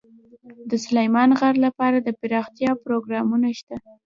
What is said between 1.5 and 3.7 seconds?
لپاره دپرمختیا پروګرامونه